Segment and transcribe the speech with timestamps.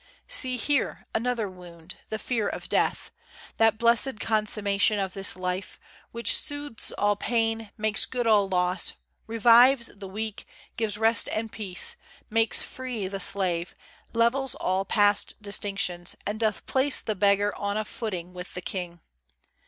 [0.27, 3.11] See here: another wound The fear of Death
[3.57, 5.79] That blesséd consummation of this life,
[6.11, 8.93] Which soothes all pain, makes good all loss,
[9.27, 11.97] revives The weak, gives rest and peace,
[12.31, 13.75] makes free the slave,
[14.11, 19.01] Levels all past distinctions, and doth place The beggar on a footing with the king.